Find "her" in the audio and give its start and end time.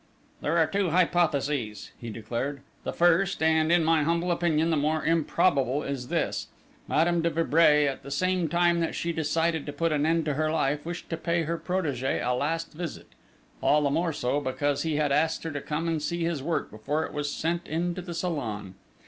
10.33-10.49, 11.43-11.55, 15.43-15.51